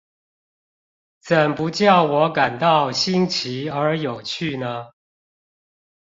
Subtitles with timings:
[1.19, 4.89] 怎不教我感到新奇而有趣呢？